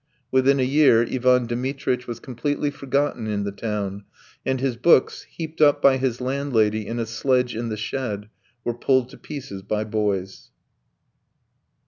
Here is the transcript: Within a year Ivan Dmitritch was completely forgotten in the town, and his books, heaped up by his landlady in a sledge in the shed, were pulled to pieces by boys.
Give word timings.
Within 0.31 0.59
a 0.59 0.63
year 0.63 1.03
Ivan 1.03 1.45
Dmitritch 1.45 2.07
was 2.07 2.19
completely 2.19 2.71
forgotten 2.71 3.27
in 3.27 3.43
the 3.43 3.51
town, 3.51 4.03
and 4.43 4.59
his 4.59 4.75
books, 4.75 5.27
heaped 5.29 5.61
up 5.61 5.79
by 5.79 5.97
his 5.97 6.19
landlady 6.19 6.87
in 6.87 6.97
a 6.97 7.05
sledge 7.05 7.55
in 7.55 7.69
the 7.69 7.77
shed, 7.77 8.27
were 8.63 8.73
pulled 8.73 9.09
to 9.09 9.17
pieces 9.19 9.61
by 9.61 9.83
boys. 9.83 10.49